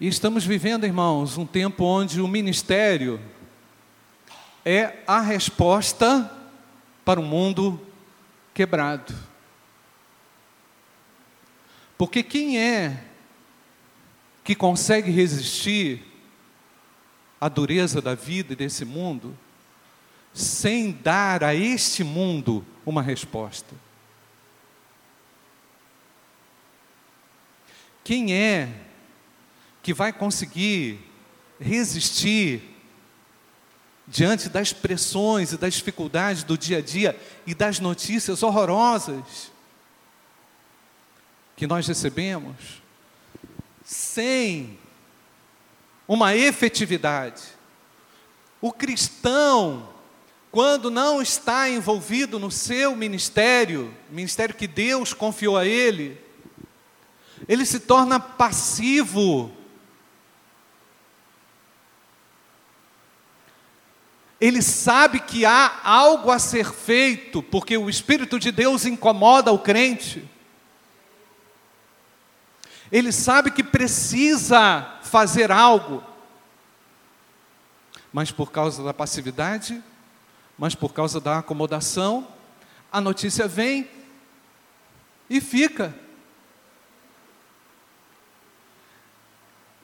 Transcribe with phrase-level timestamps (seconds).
[0.00, 3.20] E estamos vivendo, irmãos, um tempo onde o ministério
[4.64, 6.34] é a resposta
[7.04, 7.78] para um mundo
[8.54, 9.14] quebrado.
[11.98, 13.04] Porque quem é
[14.42, 16.02] que consegue resistir
[17.38, 19.36] à dureza da vida e desse mundo
[20.32, 23.74] sem dar a este mundo uma resposta?
[28.02, 28.86] Quem é
[29.82, 30.98] que vai conseguir
[31.58, 32.62] resistir
[34.06, 39.52] diante das pressões e das dificuldades do dia a dia e das notícias horrorosas
[41.54, 42.82] que nós recebemos,
[43.84, 44.78] sem
[46.08, 47.42] uma efetividade.
[48.60, 49.88] O cristão,
[50.50, 56.20] quando não está envolvido no seu ministério, ministério que Deus confiou a ele,
[57.46, 59.54] ele se torna passivo
[64.40, 69.58] ele sabe que há algo a ser feito, porque o Espírito de Deus incomoda o
[69.58, 70.26] crente.
[72.90, 76.02] Ele sabe que precisa fazer algo,
[78.10, 79.82] mas por causa da passividade,
[80.56, 82.26] mas por causa da acomodação,
[82.90, 83.88] a notícia vem
[85.28, 85.94] e fica.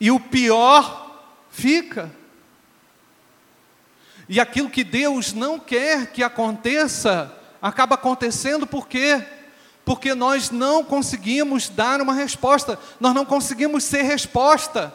[0.00, 2.10] E o pior fica.
[4.28, 7.32] E aquilo que Deus não quer que aconteça,
[7.62, 9.24] acaba acontecendo por quê?
[9.84, 14.92] Porque nós não conseguimos dar uma resposta, nós não conseguimos ser resposta.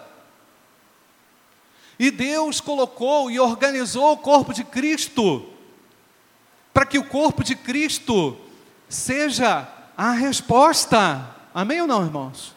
[1.97, 5.47] E Deus colocou e organizou o corpo de Cristo,
[6.73, 8.37] para que o corpo de Cristo
[8.89, 11.29] seja a resposta.
[11.53, 12.55] Amém ou não, irmãos?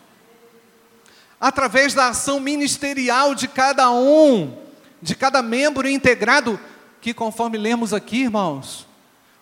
[1.41, 4.64] Através da ação ministerial de cada um,
[5.05, 6.59] de cada membro integrado,
[6.99, 8.87] que conforme lemos aqui, irmãos,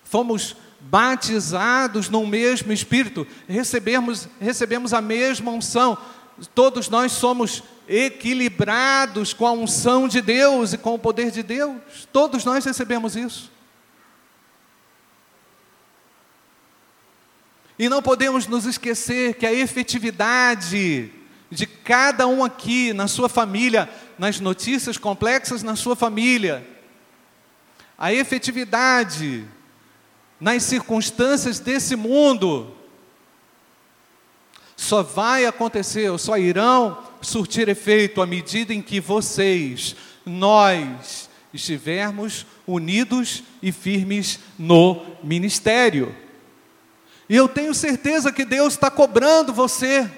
[0.02, 5.96] fomos batizados no mesmo Espírito, recebemos, recebemos a mesma unção,
[6.52, 12.08] todos nós somos equilibrados com a unção de Deus e com o poder de Deus,
[12.12, 13.48] todos nós recebemos isso.
[17.78, 21.12] E não podemos nos esquecer que a efetividade
[21.52, 26.66] de cada um aqui, na sua família, nas notícias complexas na sua família,
[27.96, 29.46] a efetividade
[30.40, 32.74] nas circunstâncias desse mundo,
[34.76, 39.94] só vai acontecer, ou só irão surtir efeito à medida em que vocês,
[40.26, 46.12] nós, estivermos unidos e firmes no ministério.
[47.28, 50.10] E eu tenho certeza que Deus está cobrando você.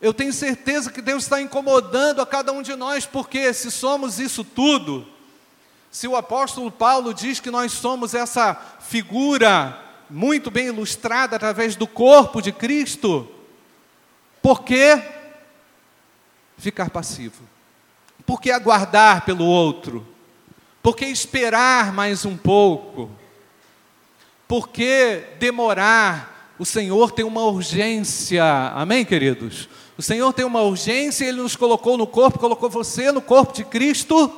[0.00, 4.20] Eu tenho certeza que Deus está incomodando a cada um de nós, porque se somos
[4.20, 5.06] isso tudo,
[5.90, 9.76] se o apóstolo Paulo diz que nós somos essa figura
[10.08, 13.28] muito bem ilustrada através do corpo de Cristo,
[14.40, 15.02] por que
[16.56, 17.42] ficar passivo?
[18.24, 20.06] Por que aguardar pelo outro?
[20.82, 23.10] Por que esperar mais um pouco?
[24.46, 26.54] Por que demorar?
[26.58, 28.44] O Senhor tem uma urgência,
[28.74, 29.68] amém, queridos?
[29.98, 33.64] O Senhor tem uma urgência, Ele nos colocou no corpo, colocou você no corpo de
[33.64, 34.32] Cristo,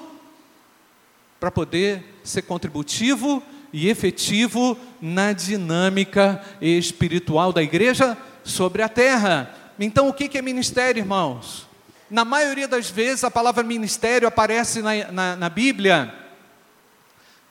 [1.38, 9.54] para poder ser contributivo e efetivo na dinâmica espiritual da igreja sobre a terra.
[9.78, 11.69] Então, o que é ministério, irmãos?
[12.10, 16.15] Na maioria das vezes, a palavra ministério aparece na, na, na Bíblia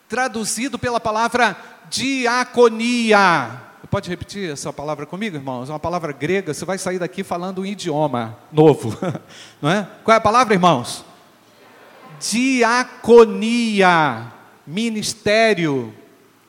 [0.08, 1.56] traduzido pela palavra
[1.88, 3.69] diaconia.
[3.90, 5.68] Pode repetir essa palavra comigo, irmãos?
[5.68, 8.96] É uma palavra grega, você vai sair daqui falando um idioma novo,
[9.60, 9.86] não é?
[10.04, 11.04] Qual é a palavra, irmãos?
[12.20, 13.80] diaconia,
[14.66, 15.94] ministério,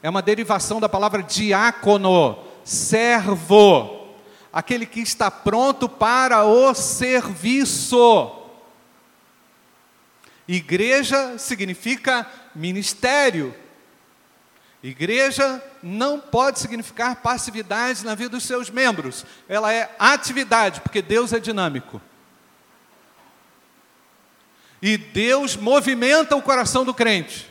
[0.03, 4.09] é uma derivação da palavra diácono, servo,
[4.51, 8.36] aquele que está pronto para o serviço.
[10.48, 13.56] Igreja significa ministério.
[14.83, 21.33] Igreja não pode significar passividade na vida dos seus membros, ela é atividade, porque Deus
[21.33, 22.01] é dinâmico.
[24.81, 27.48] E Deus movimenta o coração do crente.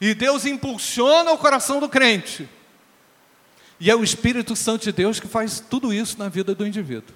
[0.00, 2.48] E Deus impulsiona o coração do crente.
[3.78, 7.14] E é o Espírito Santo de Deus que faz tudo isso na vida do indivíduo.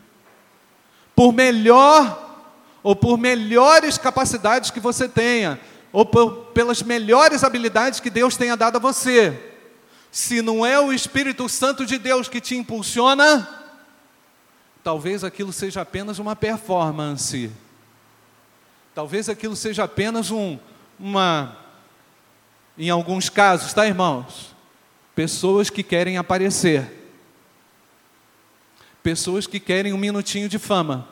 [1.17, 2.27] Por melhor
[2.83, 5.59] ou por melhores capacidades que você tenha,
[5.99, 9.37] ou pelas melhores habilidades que Deus tenha dado a você,
[10.13, 13.49] se não é o Espírito Santo de Deus que te impulsiona,
[14.85, 17.51] talvez aquilo seja apenas uma performance.
[18.95, 20.57] Talvez aquilo seja apenas um,
[21.01, 21.57] uma,
[22.79, 24.55] em alguns casos, tá, irmãos?
[25.17, 27.11] Pessoas que querem aparecer.
[29.03, 31.09] Pessoas que querem um minutinho de fama.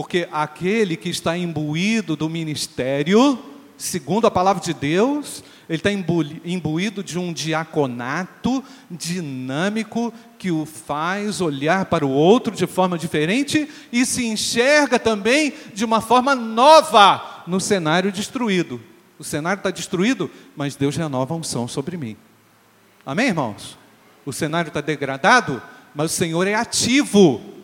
[0.00, 3.38] Porque aquele que está imbuído do ministério,
[3.76, 11.42] segundo a palavra de Deus, ele está imbuído de um diaconato dinâmico que o faz
[11.42, 17.44] olhar para o outro de forma diferente e se enxerga também de uma forma nova
[17.46, 18.80] no cenário destruído.
[19.18, 22.16] O cenário está destruído, mas Deus renova a unção sobre mim.
[23.04, 23.76] Amém, irmãos?
[24.24, 25.62] O cenário está degradado,
[25.94, 27.59] mas o Senhor é ativo.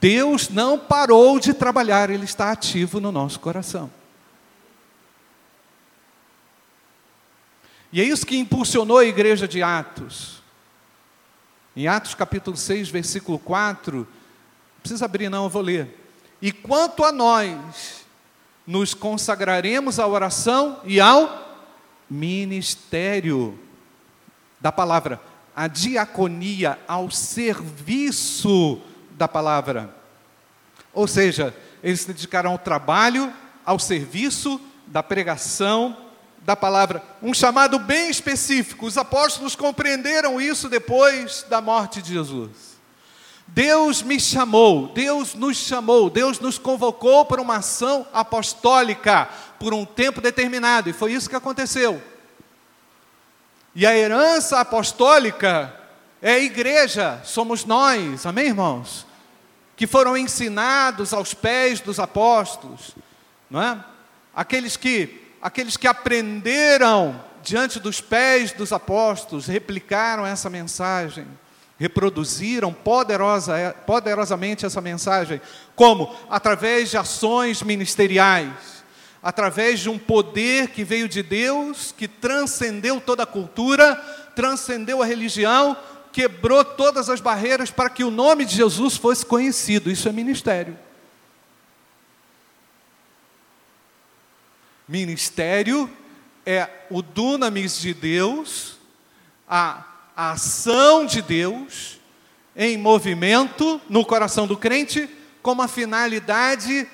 [0.00, 3.90] Deus não parou de trabalhar, Ele está ativo no nosso coração.
[7.92, 10.42] E é isso que impulsionou a igreja de Atos.
[11.74, 14.06] Em Atos capítulo 6, versículo 4, não
[14.80, 15.98] precisa abrir não, eu vou ler.
[16.40, 18.04] E quanto a nós,
[18.66, 21.46] nos consagraremos à oração e ao
[22.10, 23.58] ministério
[24.60, 25.20] da palavra,
[25.56, 28.80] a diaconia, ao serviço
[29.18, 29.94] da palavra.
[30.94, 33.32] Ou seja, eles se dedicaram ao trabalho,
[33.66, 35.94] ao serviço da pregação
[36.42, 38.86] da palavra, um chamado bem específico.
[38.86, 42.78] Os apóstolos compreenderam isso depois da morte de Jesus.
[43.46, 49.28] Deus me chamou, Deus nos chamou, Deus nos convocou para uma ação apostólica
[49.58, 52.00] por um tempo determinado, e foi isso que aconteceu.
[53.74, 55.74] E a herança apostólica
[56.20, 59.07] é a igreja, somos nós, amém, irmãos?
[59.78, 62.96] Que foram ensinados aos pés dos apóstolos,
[63.48, 63.78] não é?
[64.34, 71.28] Aqueles que, aqueles que aprenderam diante dos pés dos apóstolos, replicaram essa mensagem,
[71.78, 75.40] reproduziram poderosa, poderosamente essa mensagem,
[75.76, 76.12] como?
[76.28, 78.84] Através de ações ministeriais,
[79.22, 83.94] através de um poder que veio de Deus, que transcendeu toda a cultura,
[84.34, 85.76] transcendeu a religião,
[86.18, 89.88] quebrou todas as barreiras para que o nome de Jesus fosse conhecido.
[89.88, 90.76] Isso é ministério.
[94.88, 95.88] Ministério
[96.44, 98.78] é o dunamis de Deus,
[99.48, 99.84] a,
[100.16, 102.00] ação de Deus
[102.56, 105.08] em movimento no coração do crente,
[105.40, 106.88] com a finalidade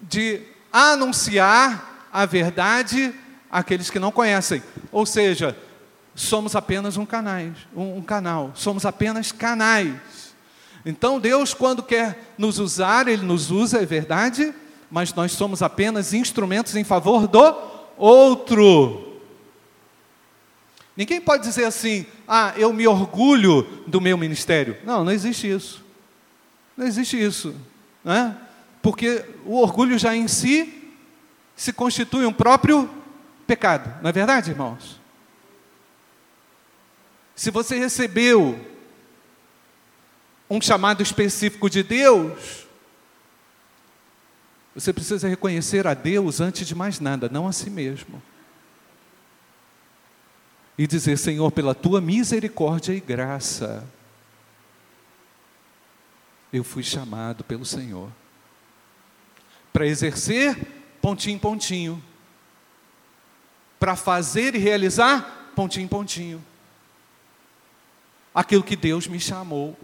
[0.00, 0.40] de
[0.72, 3.14] anunciar a verdade
[3.50, 4.62] àqueles que não conhecem.
[4.90, 5.54] Ou seja,
[6.14, 9.94] somos apenas um, canais, um, um canal, somos apenas canais.
[10.86, 14.54] Então Deus, quando quer nos usar, Ele nos usa, é verdade,
[14.90, 17.56] mas nós somos apenas instrumentos em favor do
[17.96, 19.20] outro.
[20.96, 24.76] Ninguém pode dizer assim, ah, eu me orgulho do meu ministério.
[24.84, 25.84] Não, não existe isso.
[26.76, 27.54] Não existe isso.
[28.04, 28.36] Né?
[28.80, 30.92] Porque o orgulho já em si
[31.56, 32.88] se constitui um próprio
[33.46, 34.00] pecado.
[34.02, 35.00] Não é verdade, irmãos?
[37.34, 38.58] Se você recebeu
[40.48, 42.66] um chamado específico de Deus,
[44.74, 48.22] você precisa reconhecer a Deus antes de mais nada, não a si mesmo.
[50.78, 53.86] E dizer: Senhor, pela tua misericórdia e graça,
[56.52, 58.10] eu fui chamado pelo Senhor
[59.72, 60.56] para exercer
[61.00, 62.02] pontinho, pontinho,
[63.78, 66.44] para fazer e realizar pontinho, pontinho
[68.34, 69.76] aquilo que Deus me chamou.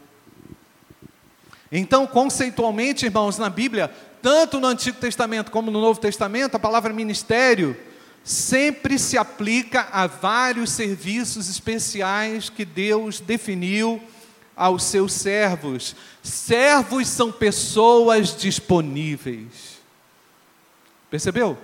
[1.70, 3.90] Então, conceitualmente, irmãos, na Bíblia,
[4.20, 7.76] tanto no Antigo Testamento como no Novo Testamento, a palavra ministério
[8.24, 14.02] sempre se aplica a vários serviços especiais que Deus definiu
[14.56, 15.94] aos seus servos.
[16.22, 19.78] Servos são pessoas disponíveis.
[21.08, 21.56] Percebeu?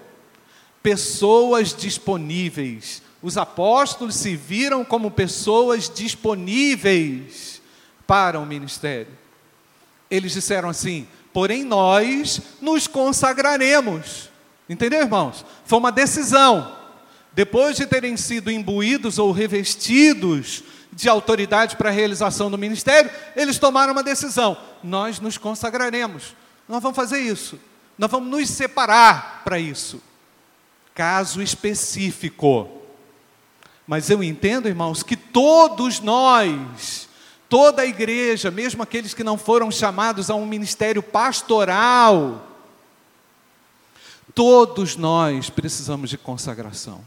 [0.83, 7.61] Pessoas disponíveis os apóstolos se viram como pessoas disponíveis
[8.07, 9.09] para o ministério.
[10.09, 14.31] Eles disseram assim: porém nós nos consagraremos.
[14.69, 15.45] Entendeu, irmãos?
[15.65, 16.77] Foi uma decisão.
[17.33, 23.59] Depois de terem sido imbuídos ou revestidos de autoridade para a realização do ministério, eles
[23.59, 26.37] tomaram uma decisão: nós nos consagraremos.
[26.69, 27.59] Nós vamos fazer isso.
[27.99, 30.01] Nós vamos nos separar para isso.
[30.95, 32.86] Caso específico.
[33.87, 37.09] Mas eu entendo, irmãos, que todos nós,
[37.49, 42.47] toda a igreja, mesmo aqueles que não foram chamados a um ministério pastoral,
[44.35, 47.05] todos nós precisamos de consagração.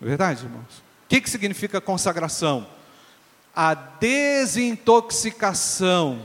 [0.00, 0.82] É verdade, irmãos?
[1.04, 2.66] O que, que significa consagração?
[3.54, 6.22] a desintoxicação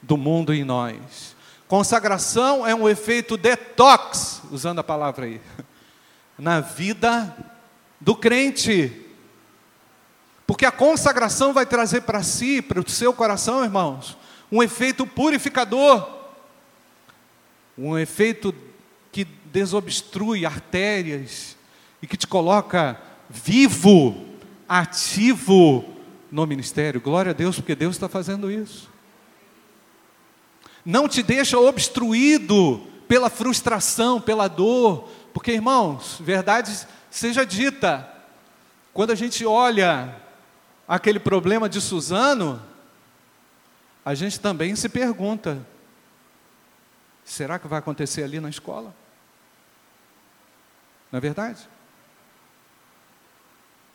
[0.00, 1.36] do mundo em nós.
[1.68, 5.38] Consagração é um efeito detox, usando a palavra aí,
[6.38, 7.36] na vida
[8.02, 8.92] do crente.
[10.46, 14.16] Porque a consagração vai trazer para si, para o seu coração, irmãos,
[14.50, 16.06] um efeito purificador,
[17.78, 18.54] um efeito
[19.10, 21.56] que desobstrui artérias
[22.02, 24.26] e que te coloca vivo,
[24.68, 25.84] ativo
[26.30, 27.00] no ministério.
[27.00, 28.90] Glória a Deus, porque Deus está fazendo isso.
[30.84, 38.10] Não te deixa obstruído pela frustração, pela dor, porque irmãos, verdade seja dita,
[38.92, 40.16] quando a gente olha
[40.88, 42.60] aquele problema de Suzano,
[44.04, 45.64] a gente também se pergunta:
[47.24, 48.94] será que vai acontecer ali na escola?
[51.10, 51.68] Não é verdade?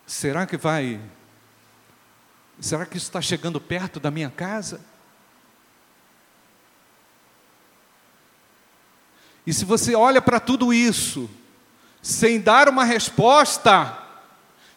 [0.06, 1.02] Será que vai?
[2.60, 4.80] Será que isso está chegando perto da minha casa?
[9.46, 11.30] E se você olha para tudo isso,
[12.02, 13.98] sem dar uma resposta,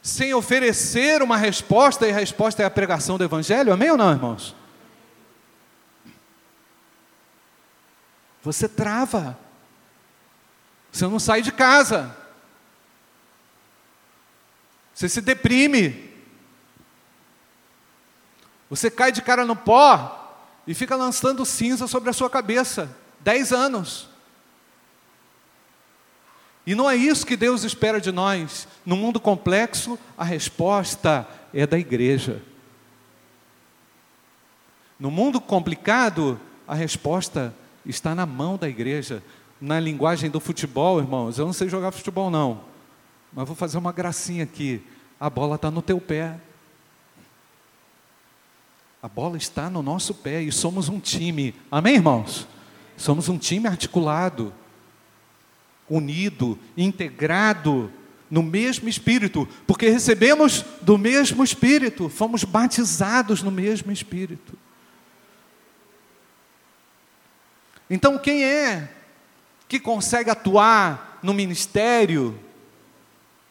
[0.03, 4.11] sem oferecer uma resposta, e a resposta é a pregação do Evangelho, amém ou não,
[4.11, 4.55] irmãos?
[8.43, 9.39] Você trava,
[10.91, 12.17] você não sai de casa,
[14.95, 16.11] você se deprime,
[18.71, 20.17] você cai de cara no pó
[20.67, 22.97] e fica lançando cinza sobre a sua cabeça.
[23.19, 24.09] Dez anos.
[26.71, 28.69] E não é isso que Deus espera de nós.
[28.87, 32.41] No mundo complexo, a resposta é da igreja.
[34.97, 37.53] No mundo complicado, a resposta
[37.85, 39.21] está na mão da igreja.
[39.61, 42.61] Na linguagem do futebol, irmãos, eu não sei jogar futebol não.
[43.33, 44.81] Mas vou fazer uma gracinha aqui.
[45.19, 46.39] A bola está no teu pé.
[49.03, 51.53] A bola está no nosso pé e somos um time.
[51.69, 52.47] Amém, irmãos?
[52.97, 54.55] Somos um time articulado,
[55.91, 57.93] unido, integrado
[58.31, 64.57] no mesmo Espírito, porque recebemos do mesmo Espírito, fomos batizados no mesmo Espírito.
[67.91, 68.89] Então, quem é
[69.69, 72.39] que consegue atuar no ministério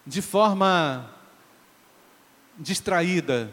[0.08, 1.14] de forma
[2.58, 3.52] distraída,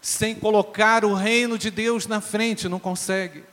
[0.00, 3.44] sem colocar o reino de Deus na frente, não consegue.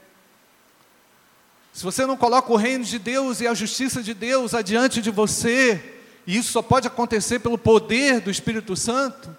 [1.74, 5.10] Se você não coloca o reino de Deus e a justiça de Deus adiante de
[5.10, 9.36] você, e isso só pode acontecer pelo poder do Espírito Santo,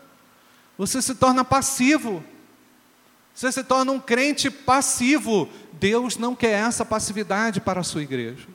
[0.78, 2.24] você se torna passivo.
[3.34, 5.48] Você se torna um crente passivo.
[5.72, 8.46] Deus não quer essa passividade para a sua igreja.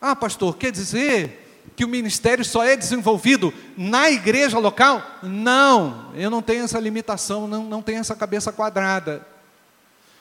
[0.00, 1.44] Ah, pastor, quer dizer
[1.76, 5.02] que o ministério só é desenvolvido na igreja local?
[5.22, 9.26] Não, eu não tenho essa limitação, não, não tenho essa cabeça quadrada.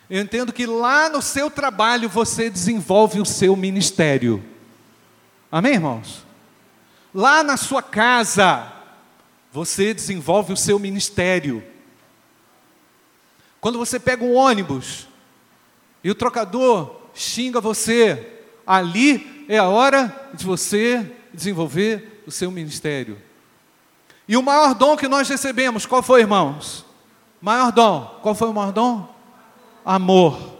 [0.09, 4.43] Eu entendo que lá no seu trabalho você desenvolve o seu ministério.
[5.51, 6.25] Amém, irmãos?
[7.13, 8.71] Lá na sua casa
[9.51, 11.63] você desenvolve o seu ministério.
[13.59, 15.07] Quando você pega um ônibus
[16.03, 23.21] e o trocador xinga você, ali é a hora de você desenvolver o seu ministério.
[24.27, 26.85] E o maior dom que nós recebemos, qual foi, irmãos?
[27.41, 28.19] Maior dom.
[28.21, 29.16] Qual foi o maior dom?
[29.87, 30.59] Amor.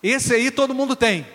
[0.00, 1.26] Esse aí todo mundo tem.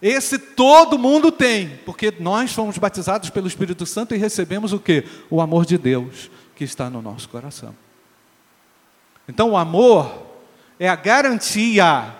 [0.00, 5.04] Esse todo mundo tem, porque nós fomos batizados pelo Espírito Santo e recebemos o que?
[5.28, 7.76] O amor de Deus que está no nosso coração.
[9.28, 10.26] Então, o amor
[10.80, 12.16] é a garantia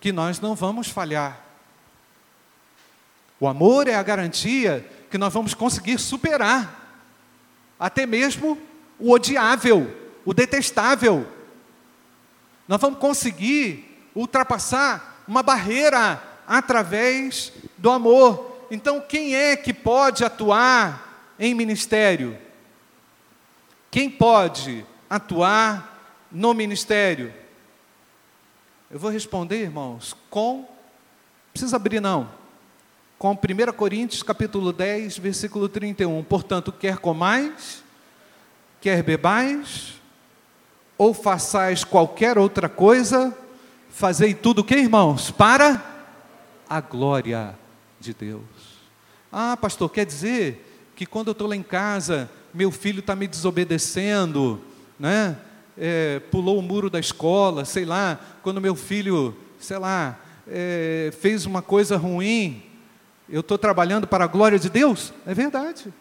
[0.00, 1.44] que nós não vamos falhar.
[3.40, 7.02] O amor é a garantia que nós vamos conseguir superar
[7.80, 8.56] até mesmo
[8.96, 11.26] o odiável, o detestável.
[12.66, 18.66] Nós vamos conseguir ultrapassar uma barreira através do amor.
[18.70, 22.38] Então, quem é que pode atuar em ministério?
[23.90, 27.32] Quem pode atuar no ministério?
[28.90, 30.68] Eu vou responder, irmãos, com
[31.52, 32.30] precisa abrir não.
[33.18, 36.24] Com 1 Coríntios capítulo 10, versículo 31.
[36.24, 37.84] Portanto, quer comais,
[38.80, 39.94] quer bebais,
[41.02, 43.36] ou façais qualquer outra coisa,
[43.90, 45.32] fazei tudo o que, irmãos?
[45.32, 45.82] Para
[46.68, 47.58] a glória
[47.98, 48.42] de Deus.
[49.32, 53.26] Ah, pastor, quer dizer que quando eu estou lá em casa, meu filho está me
[53.26, 54.62] desobedecendo,
[54.96, 55.36] né?
[55.76, 61.46] é, pulou o muro da escola, sei lá, quando meu filho, sei lá, é, fez
[61.46, 62.62] uma coisa ruim,
[63.28, 65.12] eu estou trabalhando para a glória de Deus?
[65.26, 65.92] É verdade.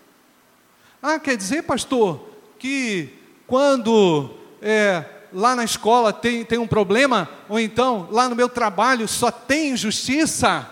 [1.01, 2.23] Ah, quer dizer, pastor,
[2.59, 3.09] que
[3.47, 5.03] quando é,
[5.33, 9.71] lá na escola tem, tem um problema, ou então lá no meu trabalho só tem
[9.71, 10.69] injustiça,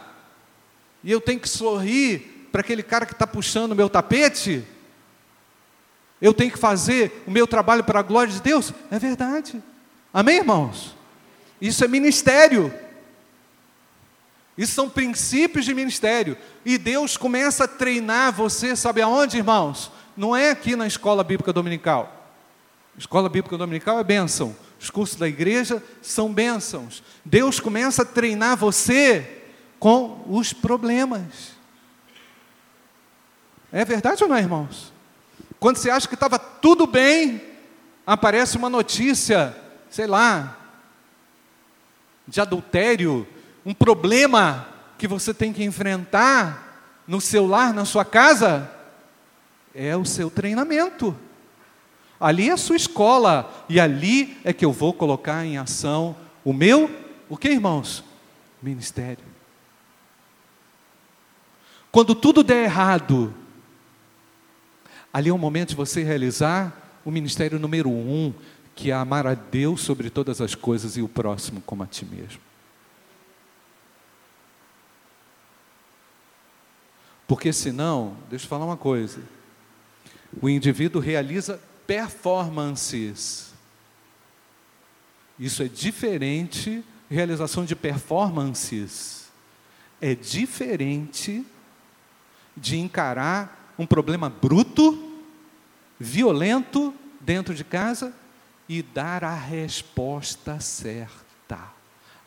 [1.03, 4.63] e eu tenho que sorrir para aquele cara que está puxando o meu tapete?
[6.21, 8.73] Eu tenho que fazer o meu trabalho para a glória de Deus?
[8.91, 9.63] É verdade.
[10.13, 10.95] Amém, irmãos?
[11.61, 12.73] Isso é ministério.
[14.57, 16.37] Isso são princípios de ministério.
[16.65, 19.89] E Deus começa a treinar você, sabe aonde, irmãos?
[20.17, 22.18] Não é aqui na escola bíblica dominical.
[22.99, 24.53] Escola bíblica dominical é bênção.
[24.77, 27.01] Os cursos da igreja são bênçãos.
[27.23, 29.41] Deus começa a treinar você
[29.79, 31.53] com os problemas.
[33.71, 34.91] É verdade ou não, irmãos?
[35.61, 37.41] Quando você acha que estava tudo bem,
[38.05, 39.55] aparece uma notícia,
[39.89, 40.57] sei lá,
[42.27, 43.25] de adultério,
[43.65, 48.69] um problema que você tem que enfrentar no seu lar, na sua casa,
[49.73, 51.17] é o seu treinamento.
[52.19, 56.51] Ali é a sua escola, e ali é que eu vou colocar em ação o
[56.51, 56.89] meu,
[57.29, 58.03] o que, irmãos?
[58.61, 59.23] Ministério.
[61.91, 63.33] Quando tudo der errado,
[65.13, 68.33] ali é o momento de você realizar o ministério número um,
[68.75, 72.05] que é amar a Deus sobre todas as coisas e o próximo como a ti
[72.05, 72.41] mesmo.
[77.27, 79.21] Porque senão, deixa eu falar uma coisa,
[80.41, 83.51] o indivíduo realiza performances.
[85.39, 89.27] Isso é diferente, realização de performances
[89.99, 91.43] é diferente
[92.55, 95.19] de encarar um problema bruto,
[95.99, 98.13] violento dentro de casa
[98.67, 101.73] e dar a resposta certa.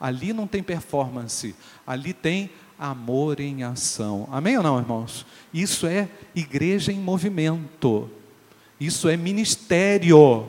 [0.00, 1.54] Ali não tem performance,
[1.86, 4.28] ali tem amor em ação.
[4.32, 5.24] Amém ou não, irmãos?
[5.54, 8.10] Isso é igreja em movimento.
[8.82, 10.48] Isso é ministério.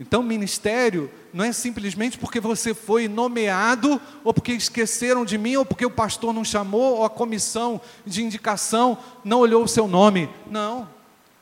[0.00, 5.64] Então, ministério não é simplesmente porque você foi nomeado, ou porque esqueceram de mim, ou
[5.64, 10.28] porque o pastor não chamou, ou a comissão de indicação não olhou o seu nome.
[10.50, 10.88] Não.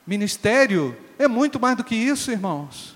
[0.05, 2.95] Ministério é muito mais do que isso, irmãos.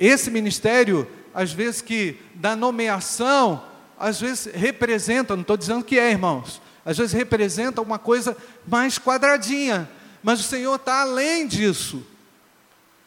[0.00, 3.62] Esse ministério, às vezes que da nomeação,
[3.96, 8.98] às vezes representa, não estou dizendo que é, irmãos, às vezes representa uma coisa mais
[8.98, 9.88] quadradinha,
[10.22, 12.06] mas o Senhor está além disso.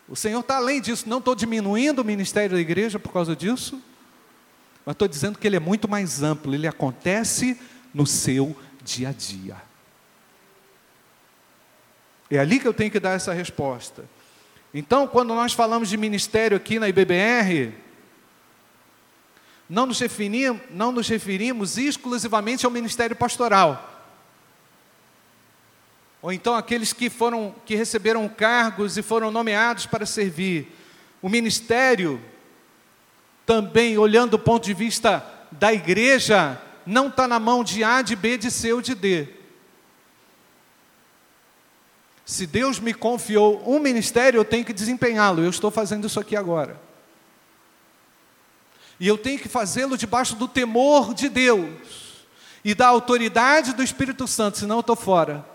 [0.07, 1.07] O Senhor está além disso.
[1.07, 3.81] Não estou diminuindo o ministério da igreja por causa disso,
[4.85, 7.59] mas estou dizendo que ele é muito mais amplo, ele acontece
[7.93, 9.55] no seu dia a dia.
[12.29, 14.03] É ali que eu tenho que dar essa resposta.
[14.73, 17.73] Então, quando nós falamos de ministério aqui na IBBR,
[19.69, 23.94] não nos referimos, não nos referimos exclusivamente ao ministério pastoral
[26.25, 30.75] ou então aqueles que foram que receberam cargos e foram nomeados para servir.
[31.21, 32.19] O ministério
[33.45, 38.15] também, olhando do ponto de vista da igreja, não está na mão de A, de
[38.15, 39.27] B, de C ou de D.
[42.25, 45.43] Se Deus me confiou um ministério, eu tenho que desempenhá-lo.
[45.43, 46.81] Eu estou fazendo isso aqui agora.
[48.99, 52.25] E eu tenho que fazê-lo debaixo do temor de Deus
[52.63, 55.53] e da autoridade do Espírito Santo, senão eu estou fora.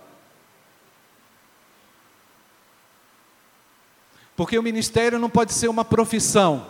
[4.40, 6.66] Porque o ministério não pode ser uma profissão,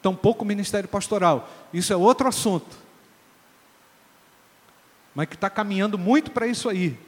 [0.00, 1.50] tampouco o ministério pastoral.
[1.70, 2.78] Isso é outro assunto.
[5.14, 6.98] Mas que está caminhando muito para isso aí.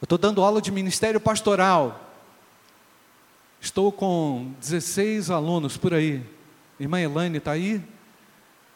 [0.00, 2.00] Eu estou dando aula de ministério pastoral.
[3.60, 6.20] Estou com 16 alunos por aí.
[6.80, 7.80] Irmã Elaine está aí?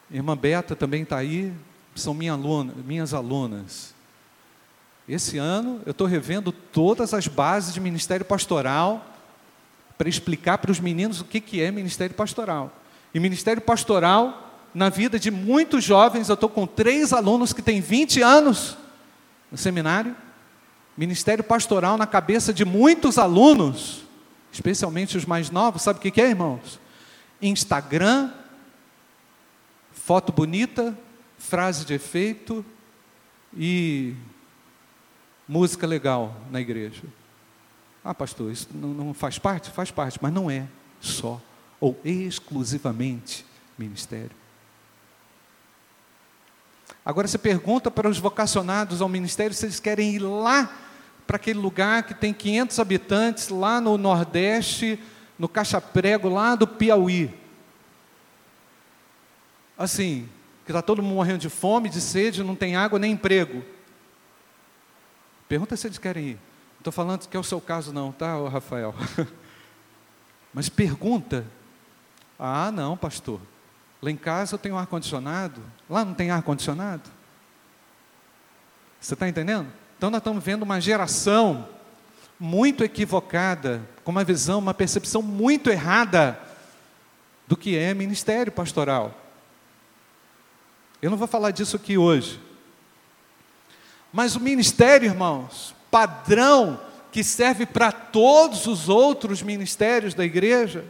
[0.09, 1.53] Irmã Beta também está aí.
[1.93, 3.93] São minha aluna, minhas alunas.
[5.09, 9.15] Esse ano eu estou revendo todas as bases de ministério pastoral
[9.97, 12.73] para explicar para os meninos o que, que é ministério pastoral.
[13.15, 17.81] E ministério pastoral, na vida de muitos jovens, eu estou com três alunos que têm
[17.81, 18.77] 20 anos
[19.51, 20.15] no seminário.
[20.97, 24.03] Ministério pastoral na cabeça de muitos alunos,
[24.53, 26.81] especialmente os mais novos, sabe o que, que é, irmãos?
[27.41, 28.31] Instagram,
[29.93, 30.97] foto bonita,
[31.39, 32.65] frase de efeito
[33.57, 34.15] e
[35.49, 37.03] música legal na igreja.
[38.09, 39.69] Ah, pastor, isso não, não faz parte?
[39.69, 40.69] Faz parte, mas não é
[41.01, 41.43] só
[41.81, 43.45] ou exclusivamente
[43.77, 44.31] ministério.
[47.05, 50.73] Agora você pergunta para os vocacionados ao ministério se eles querem ir lá
[51.27, 55.01] para aquele lugar que tem 500 habitantes, lá no Nordeste,
[55.37, 57.35] no Caixa Prego, lá do Piauí.
[59.77, 60.29] Assim,
[60.65, 63.65] que está todo mundo morrendo de fome, de sede, não tem água nem emprego.
[65.49, 66.39] Pergunta se eles querem ir.
[66.87, 68.95] Estou falando que é o seu caso, não, tá, Rafael?
[70.55, 71.45] Mas pergunta.
[72.39, 73.41] Ah, não, pastor.
[74.01, 75.61] Lá em casa eu tenho ar-condicionado.
[75.91, 77.11] Lá não tem ar-condicionado?
[79.01, 79.67] Você está entendendo?
[79.99, 81.69] Então nós estamos vendo uma geração
[82.39, 86.39] muito equivocada, com uma visão, uma percepção muito errada
[87.49, 89.13] do que é ministério pastoral.
[91.03, 92.41] Eu não vou falar disso aqui hoje.
[94.13, 96.79] Mas o ministério, irmãos, padrão
[97.11, 100.85] que serve para todos os outros ministérios da igreja,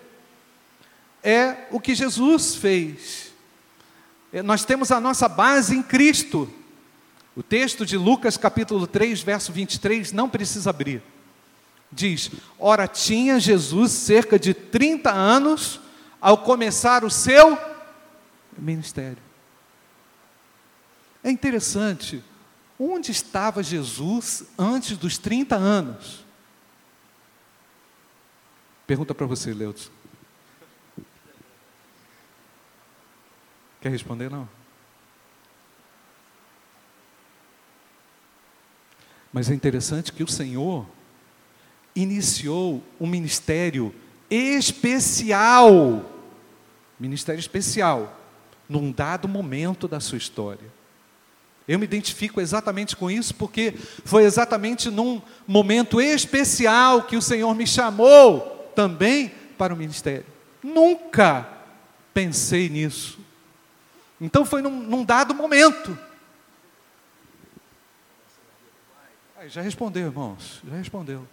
[1.23, 3.33] é o que Jesus fez.
[4.33, 6.53] É, nós temos a nossa base em Cristo.
[7.37, 11.01] O texto de Lucas capítulo 3, verso 23, não precisa abrir.
[11.93, 15.79] Diz: Ora, tinha Jesus cerca de 30 anos
[16.21, 17.57] ao começar o seu
[18.59, 19.23] ministério.
[21.23, 22.25] É interessante,
[22.79, 26.25] onde estava Jesus antes dos 30 anos?
[28.87, 29.91] Pergunta para você, Leudson.
[33.81, 34.31] Quer responder?
[34.31, 34.49] Não.
[39.33, 40.87] Mas é interessante que o Senhor
[41.95, 43.95] iniciou um ministério
[44.31, 46.05] especial,
[46.99, 48.19] ministério especial,
[48.69, 50.73] num dado momento da sua história.
[51.69, 53.73] Eu me identifico exatamente com isso, porque
[54.05, 60.27] foi exatamente num momento especial que o Senhor me chamou também para o ministério.
[60.63, 61.49] Nunca
[62.15, 63.19] pensei nisso.
[64.21, 65.99] Então foi num, num dado momento.
[69.49, 71.27] já respondeu, irmãos, já respondeu.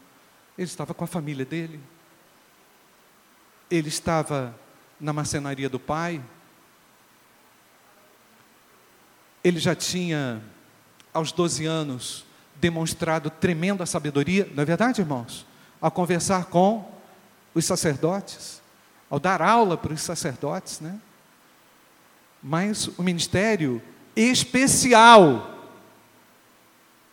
[0.57, 1.79] Ele estava com a família dele.
[3.69, 4.55] Ele estava
[4.99, 6.21] na marcenaria do pai.
[9.43, 10.41] Ele já tinha,
[11.13, 12.25] aos 12 anos,
[12.55, 15.45] demonstrado tremenda sabedoria, não é verdade, irmãos?
[15.81, 16.89] Ao conversar com
[17.53, 18.61] os sacerdotes,
[19.09, 20.99] ao dar aula para os sacerdotes, né?
[22.41, 23.81] Mas o ministério
[24.15, 25.53] especial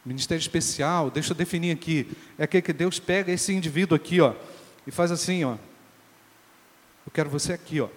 [0.05, 2.11] Ministério especial, deixa eu definir aqui.
[2.39, 4.35] É aquele que Deus pega esse indivíduo aqui, ó,
[4.87, 5.53] e faz assim, ó.
[7.07, 7.89] Eu quero você aqui, ó.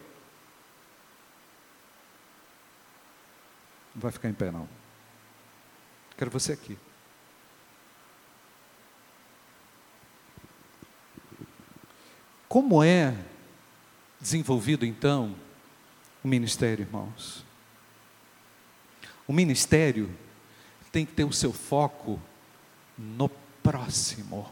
[3.93, 4.67] Não vai ficar em pé, não.
[6.17, 6.77] Quero você aqui.
[12.47, 13.15] Como é
[14.19, 15.35] desenvolvido então
[16.23, 17.43] o ministério, irmãos?
[19.27, 20.09] O ministério
[20.93, 22.21] tem que ter o seu foco
[22.95, 23.27] no
[23.63, 24.47] próximo.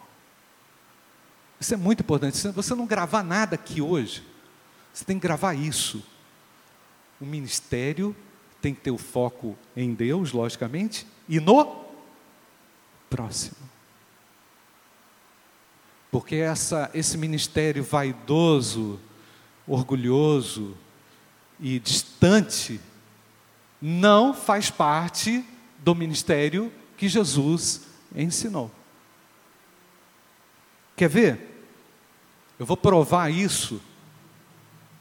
[1.59, 2.35] Isso é muito importante.
[2.35, 4.27] Se você não gravar nada aqui hoje,
[4.91, 6.03] você tem que gravar isso.
[7.19, 8.15] O ministério
[8.61, 11.83] tem que ter o foco em Deus, logicamente, e no
[13.09, 13.57] próximo.
[16.11, 18.99] Porque essa, esse ministério vaidoso,
[19.67, 20.77] orgulhoso
[21.59, 22.79] e distante
[23.81, 25.43] não faz parte
[25.79, 28.69] do ministério que Jesus ensinou.
[30.95, 31.65] Quer ver?
[32.59, 33.81] Eu vou provar isso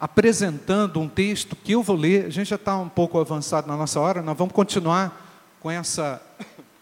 [0.00, 2.24] apresentando um texto que eu vou ler.
[2.24, 5.28] A gente já está um pouco avançado na nossa hora, nós vamos continuar
[5.60, 6.22] com essa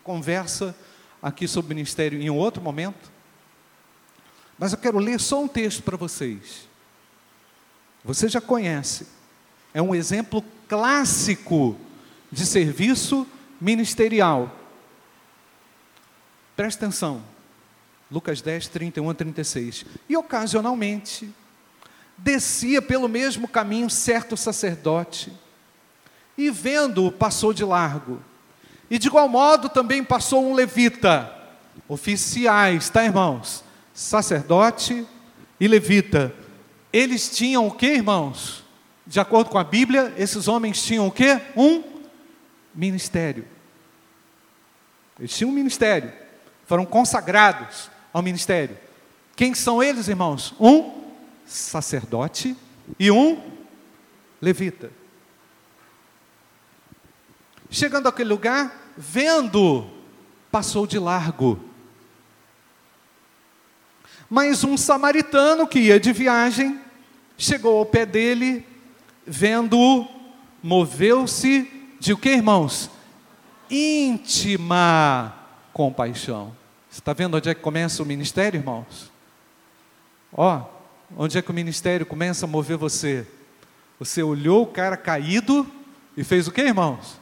[0.04, 0.74] conversa
[1.20, 3.10] aqui sobre o ministério em outro momento.
[4.56, 6.68] Mas eu quero ler só um texto para vocês.
[8.04, 9.06] Você já conhece.
[9.74, 11.76] É um exemplo clássico
[12.30, 13.26] de serviço
[13.60, 14.54] ministerial.
[16.56, 17.22] Presta atenção.
[18.10, 19.84] Lucas 10, 31 a 36.
[20.08, 21.32] E ocasionalmente,
[22.18, 25.32] descia pelo mesmo caminho certo sacerdote,
[26.36, 28.20] e vendo-o, passou de largo.
[28.90, 31.32] E de igual modo também passou um levita,
[31.88, 33.64] oficiais, tá, irmãos?
[33.94, 35.06] Sacerdote
[35.58, 36.34] e levita.
[36.92, 38.64] Eles tinham o que, irmãos?
[39.06, 41.40] De acordo com a Bíblia, esses homens tinham o que?
[41.56, 41.82] Um
[42.74, 43.46] ministério.
[45.18, 46.12] Eles tinham um ministério,
[46.66, 48.78] foram consagrados ao ministério.
[49.34, 50.54] Quem são eles, irmãos?
[50.60, 51.07] Um
[51.48, 52.56] sacerdote
[52.98, 53.42] e um
[54.40, 54.92] levita.
[57.70, 59.86] Chegando àquele lugar, vendo,
[60.50, 61.58] passou de largo.
[64.28, 66.80] Mas um samaritano que ia de viagem,
[67.36, 68.66] chegou ao pé dele,
[69.26, 70.06] vendo-o,
[70.62, 72.90] moveu-se de o que, irmãos?
[73.70, 75.34] Íntima
[75.72, 76.56] compaixão.
[76.90, 79.12] Você está vendo onde é que começa o ministério, irmãos?
[80.32, 80.77] Ó,
[81.16, 83.26] onde é que o ministério começa a mover você?
[83.98, 85.66] Você olhou o cara caído
[86.16, 87.18] e fez o que, irmãos?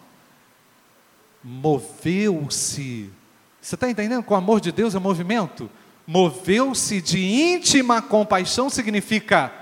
[1.42, 3.10] Moveu-se.
[3.60, 5.70] Você está entendendo que o amor de Deus é movimento?
[6.06, 9.52] Moveu-se de íntima compaixão significa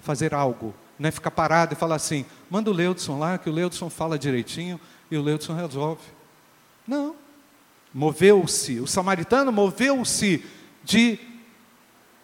[0.00, 3.52] fazer algo, não é ficar parado e falar assim: manda o Leudson lá, que o
[3.52, 6.02] Leudson fala direitinho e o Leudson resolve.
[6.86, 7.14] Não.
[7.92, 10.44] Moveu-se, o samaritano moveu-se
[10.84, 11.18] de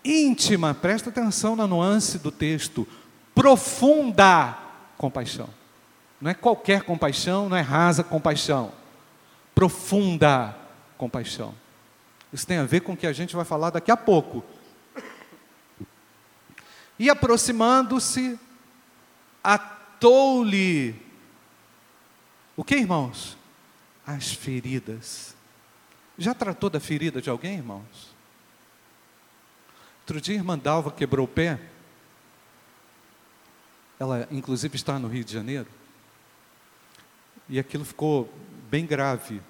[0.06, 2.86] íntima, presta atenção na nuance do texto,
[3.34, 4.56] profunda
[4.96, 5.48] compaixão.
[6.20, 8.72] Não é qualquer compaixão, não é rasa compaixão.
[9.54, 10.56] Profunda
[10.96, 11.54] compaixão.
[12.32, 14.44] Isso tem a ver com o que a gente vai falar daqui a pouco.
[16.98, 18.38] E aproximando-se,
[19.44, 20.94] atou-lhe.
[22.56, 23.36] O que, irmãos?
[24.06, 25.34] As feridas.
[26.16, 28.15] Já tratou da ferida de alguém, irmãos?
[30.06, 31.58] Outro dia, a irmã Dalva quebrou o pé.
[33.98, 35.66] Ela, inclusive, está no Rio de Janeiro.
[37.48, 38.32] E aquilo ficou
[38.70, 39.42] bem grave.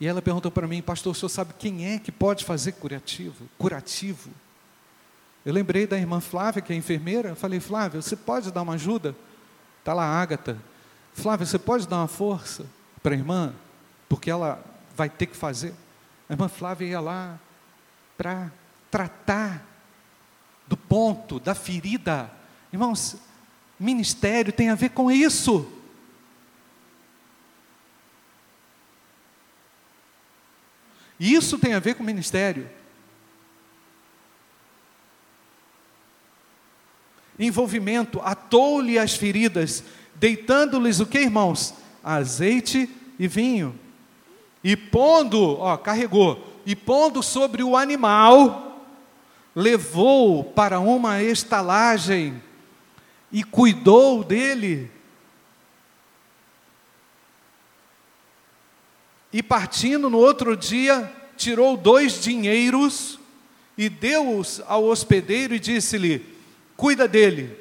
[0.00, 3.46] E ela perguntou para mim, pastor, o senhor sabe quem é que pode fazer curativo,
[3.58, 4.30] curativo?
[5.44, 7.28] Eu lembrei da irmã Flávia, que é enfermeira.
[7.28, 9.14] Eu falei, Flávia, você pode dar uma ajuda?
[9.80, 10.56] Está lá a Ágata.
[11.12, 12.64] Flávia, você pode dar uma força
[13.02, 13.52] para a irmã?
[14.08, 14.64] Porque ela
[14.96, 15.74] vai ter que fazer.
[16.26, 17.38] A irmã Flávia ia lá
[18.18, 18.52] para
[18.90, 19.64] tratar
[20.66, 22.28] do ponto, da ferida.
[22.72, 23.16] Irmãos,
[23.78, 25.72] ministério tem a ver com isso.
[31.18, 32.68] Isso tem a ver com ministério.
[37.38, 39.84] Envolvimento, atou-lhe as feridas,
[40.16, 41.72] deitando-lhes o que, irmãos?
[42.02, 43.78] Azeite e vinho.
[44.62, 48.84] E pondo, ó, carregou, e pondo sobre o animal,
[49.56, 52.42] levou para uma estalagem
[53.32, 54.90] e cuidou dele.
[59.32, 63.18] E partindo no outro dia, tirou dois dinheiros
[63.78, 66.22] e deu-os ao hospedeiro e disse-lhe:
[66.76, 67.58] Cuida dele,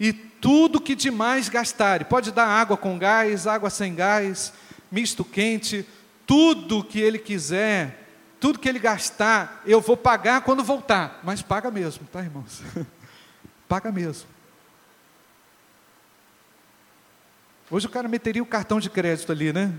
[0.00, 4.52] e tudo que demais gastar, pode dar água com gás, água sem gás,
[4.90, 5.86] misto quente,
[6.26, 8.07] tudo que ele quiser,
[8.40, 12.62] tudo que ele gastar, eu vou pagar quando voltar, mas paga mesmo, tá, irmãos?
[13.68, 14.28] paga mesmo.
[17.70, 19.74] Hoje o cara meteria o cartão de crédito ali, né?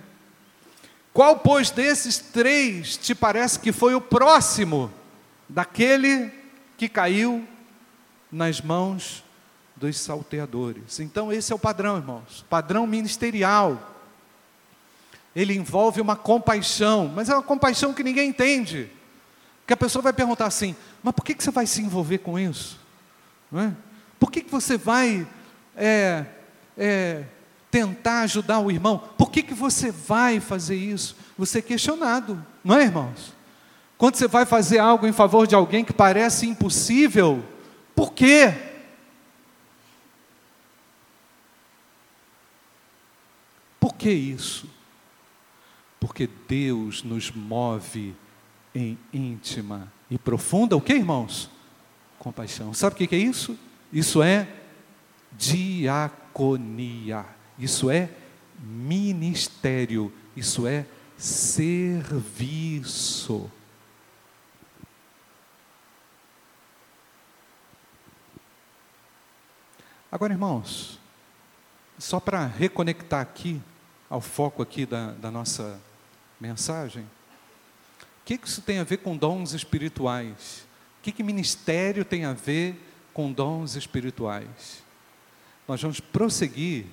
[1.11, 4.91] Qual, pois, desses três te parece que foi o próximo
[5.47, 6.31] daquele
[6.77, 7.47] que caiu
[8.31, 9.23] nas mãos
[9.75, 10.99] dos salteadores?
[10.99, 13.98] Então, esse é o padrão, irmãos, padrão ministerial.
[15.35, 18.89] Ele envolve uma compaixão, mas é uma compaixão que ninguém entende.
[19.67, 22.79] Que a pessoa vai perguntar assim: mas por que, você vai se envolver com isso?
[23.51, 23.73] Não é?
[24.19, 25.27] Por que, que você vai
[25.75, 26.25] é,
[26.77, 27.23] é,
[27.71, 28.97] tentar ajudar o irmão.
[29.17, 31.15] Por que, que você vai fazer isso?
[31.37, 33.33] Você é questionado, não é, irmãos?
[33.97, 37.43] Quando você vai fazer algo em favor de alguém que parece impossível,
[37.95, 38.53] por quê?
[43.79, 44.69] Por que isso?
[45.99, 48.15] Porque Deus nos move
[48.73, 51.49] em íntima e profunda, o que, irmãos?
[52.17, 52.73] Compaixão.
[52.73, 53.57] Sabe o que é isso?
[53.91, 54.47] Isso é
[55.31, 57.25] diaconia.
[57.57, 58.09] Isso é
[58.59, 60.85] ministério, isso é
[61.17, 62.49] serviço.
[70.11, 70.99] Agora, irmãos,
[71.99, 73.61] só para reconectar aqui
[74.09, 75.79] ao foco aqui da, da nossa
[76.39, 80.65] mensagem, o que, isso tem a ver com dons espirituais?
[80.99, 82.79] O que, que ministério tem a ver
[83.13, 84.83] com dons espirituais?
[85.67, 86.85] Nós vamos prosseguir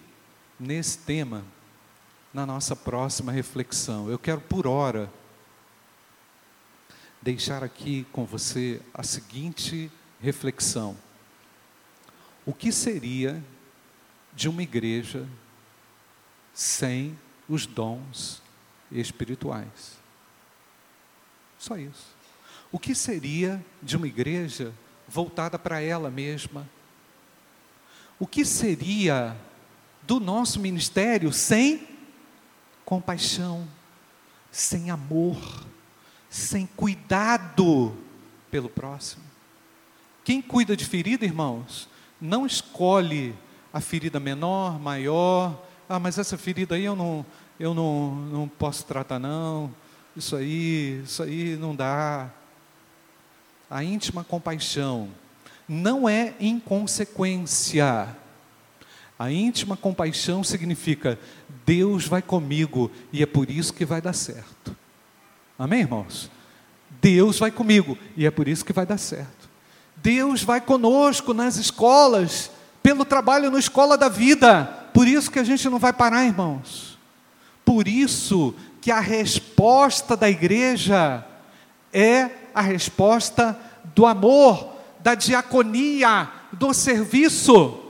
[0.59, 1.44] nesse tema
[2.32, 4.11] na nossa próxima reflexão.
[4.11, 5.11] Eu quero, por hora,
[7.20, 10.96] deixar aqui com você a seguinte reflexão:
[12.44, 13.42] O que seria
[14.35, 15.26] de uma igreja
[16.52, 18.42] sem os dons
[18.90, 19.99] espirituais?
[21.59, 22.14] Só isso.
[22.70, 24.72] O que seria de uma igreja
[25.09, 26.68] voltada para ela mesma?
[28.18, 29.37] O que seria
[30.03, 31.96] do nosso ministério sem
[32.85, 33.66] compaixão,
[34.51, 35.66] sem amor,
[36.31, 37.96] sem cuidado
[38.51, 39.25] pelo próximo.
[40.25, 41.88] Quem cuida de ferida, irmãos,
[42.20, 43.35] não escolhe
[43.72, 45.66] a ferida menor, maior.
[45.88, 47.27] Ah, mas essa ferida aí eu não,
[47.59, 49.71] eu não, não posso tratar não.
[50.16, 52.31] Isso aí, isso aí não dá.
[53.71, 55.09] A íntima compaixão
[55.69, 58.16] não é inconsequência
[59.19, 61.19] a íntima compaixão significa
[61.64, 64.77] Deus vai comigo e é por isso que vai dar certo.
[65.59, 66.31] Amém, irmãos?
[67.01, 69.49] Deus vai comigo e é por isso que vai dar certo.
[69.97, 72.51] Deus vai conosco nas escolas,
[72.83, 74.64] pelo trabalho na escola da vida.
[74.92, 76.95] Por isso que a gente não vai parar, irmãos.
[77.66, 81.26] Por isso que a resposta da igreja
[81.92, 83.59] é a resposta
[83.92, 87.83] do amor, da diaconia, do serviço.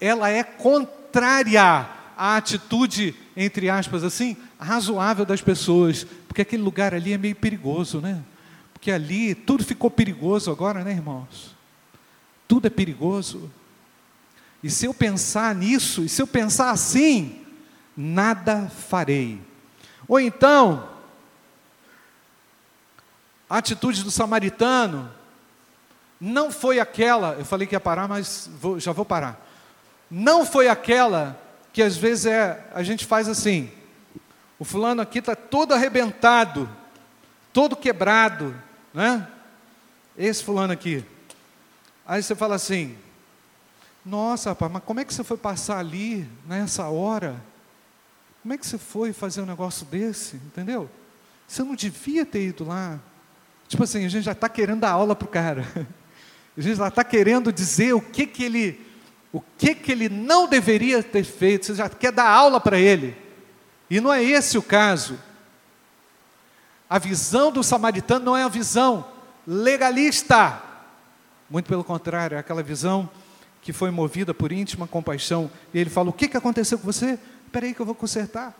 [0.00, 7.12] Ela é contrária à atitude, entre aspas, assim, razoável das pessoas, porque aquele lugar ali
[7.12, 8.22] é meio perigoso, né?
[8.72, 11.56] Porque ali tudo ficou perigoso agora, né, irmãos?
[12.46, 13.50] Tudo é perigoso.
[14.62, 17.44] E se eu pensar nisso, e se eu pensar assim,
[17.96, 19.40] nada farei.
[20.06, 20.88] Ou então,
[23.48, 25.10] a atitude do samaritano
[26.20, 29.44] não foi aquela, eu falei que ia parar, mas vou, já vou parar.
[30.10, 31.40] Não foi aquela
[31.72, 33.70] que às vezes é, a gente faz assim.
[34.58, 36.68] O fulano aqui está todo arrebentado,
[37.52, 38.54] todo quebrado,
[38.94, 39.28] né?
[40.16, 41.04] Esse fulano aqui.
[42.06, 42.96] Aí você fala assim:
[44.04, 47.36] Nossa, rapaz, mas como é que você foi passar ali nessa hora?
[48.46, 50.36] Como é que você foi fazer um negócio desse?
[50.36, 50.88] Entendeu?
[51.48, 53.00] Você não devia ter ido lá.
[53.66, 55.66] Tipo assim, a gente já está querendo dar aula para o cara.
[56.56, 58.80] A gente já está querendo dizer o que, que ele,
[59.32, 61.66] o que, que ele não deveria ter feito.
[61.66, 63.16] Você já quer dar aula para ele.
[63.90, 65.18] E não é esse o caso.
[66.88, 69.08] A visão do samaritano não é a visão
[69.44, 70.62] legalista.
[71.50, 73.10] Muito pelo contrário, é aquela visão
[73.60, 75.50] que foi movida por íntima compaixão.
[75.74, 77.18] E ele fala: O que, que aconteceu com você?
[77.56, 78.54] Espera aí que eu vou consertar.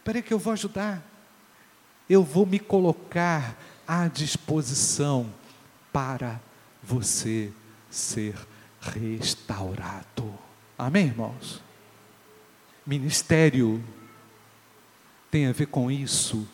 [0.00, 1.00] Espera aí que eu vou ajudar.
[2.10, 5.32] Eu vou me colocar à disposição
[5.92, 6.40] para
[6.82, 7.52] você
[7.88, 8.34] ser
[8.80, 10.36] restaurado.
[10.76, 11.62] Amém, irmãos?
[12.84, 13.80] Ministério
[15.30, 16.44] tem a ver com isso.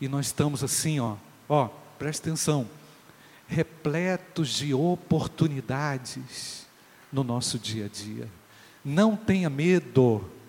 [0.00, 2.66] E nós estamos assim, ó, ó, presta atenção,
[3.46, 6.66] repletos de oportunidades
[7.12, 8.26] no nosso dia a dia.
[8.82, 10.39] Não tenha medo.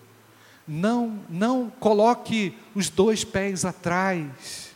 [0.67, 4.71] Não, não coloque os dois pés atrás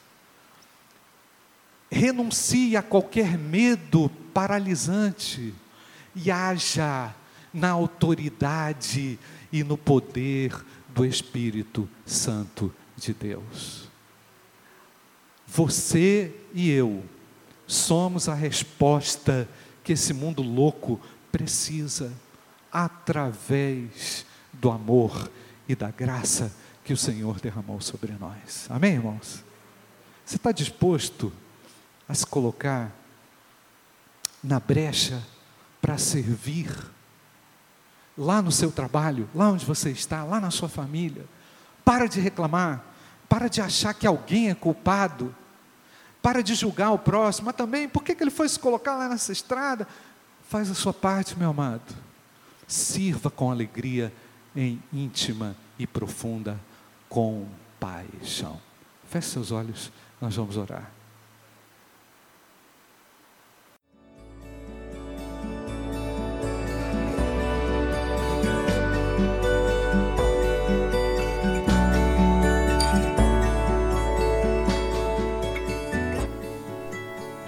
[1.96, 5.54] renuncie a qualquer medo paralisante
[6.14, 7.16] e haja
[7.54, 9.18] na autoridade
[9.52, 10.54] e no poder
[10.90, 13.90] do Espírito Santo de Deus.
[15.48, 17.04] Você e eu
[17.66, 19.48] somos a resposta
[19.82, 21.00] que esse mundo louco
[21.32, 22.12] precisa
[22.72, 25.32] através do amor
[25.68, 26.52] e da graça
[26.84, 28.68] que o Senhor derramou sobre nós.
[28.70, 29.44] Amém, irmãos?
[30.26, 31.32] Você está disposto
[32.08, 32.92] a se colocar
[34.44, 35.22] na brecha
[35.82, 36.70] para servir,
[38.18, 41.26] lá no seu trabalho, lá onde você está, lá na sua família.
[41.84, 42.84] Para de reclamar,
[43.28, 45.36] para de achar que alguém é culpado,
[46.22, 49.32] para de julgar o próximo, mas também, por que, ele foi se colocar lá nessa
[49.32, 49.88] estrada?
[50.48, 51.94] Faz a sua parte, meu amado.
[52.68, 54.12] Sirva com alegria,
[54.56, 56.60] em íntima e profunda
[57.10, 58.60] compaixão.
[59.10, 59.92] Feche seus olhos,
[60.22, 60.95] nós vamos orar.